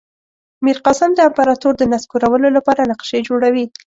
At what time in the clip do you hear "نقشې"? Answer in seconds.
2.91-3.19